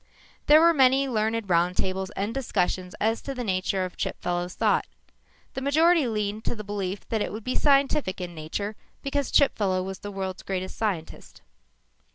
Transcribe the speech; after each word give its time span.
There 0.47 0.59
were 0.59 0.73
many 0.73 1.07
learned 1.07 1.45
roundtables 1.47 2.09
and 2.15 2.33
discussions 2.33 2.95
as 2.99 3.21
to 3.21 3.35
the 3.35 3.43
nature 3.43 3.85
of 3.85 3.97
Chipfellow's 3.97 4.55
thought. 4.55 4.87
The 5.53 5.61
majority 5.61 6.07
leaned 6.07 6.43
to 6.45 6.55
the 6.55 6.63
belief 6.63 7.07
that 7.09 7.21
it 7.21 7.31
would 7.31 7.43
be 7.43 7.53
scientific 7.53 8.19
in 8.19 8.33
nature 8.33 8.75
because 9.03 9.29
Chipfellow 9.31 9.83
was 9.83 9.99
the 9.99 10.09
world's 10.11 10.41
greatest 10.41 10.75
scientist. 10.75 11.43